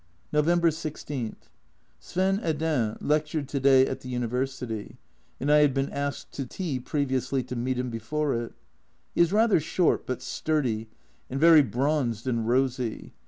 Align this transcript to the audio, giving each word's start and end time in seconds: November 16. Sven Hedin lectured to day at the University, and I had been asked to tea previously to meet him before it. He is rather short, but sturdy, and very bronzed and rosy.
November 0.33 0.71
16. 0.71 1.35
Sven 1.99 2.39
Hedin 2.39 2.97
lectured 3.01 3.47
to 3.47 3.59
day 3.59 3.85
at 3.85 3.99
the 4.01 4.09
University, 4.09 4.97
and 5.39 5.51
I 5.51 5.57
had 5.59 5.75
been 5.75 5.91
asked 5.91 6.31
to 6.31 6.45
tea 6.47 6.79
previously 6.79 7.43
to 7.43 7.55
meet 7.55 7.77
him 7.77 7.91
before 7.91 8.33
it. 8.33 8.53
He 9.13 9.21
is 9.21 9.31
rather 9.31 9.59
short, 9.59 10.07
but 10.07 10.23
sturdy, 10.23 10.89
and 11.29 11.39
very 11.39 11.61
bronzed 11.61 12.25
and 12.25 12.47
rosy. 12.49 13.13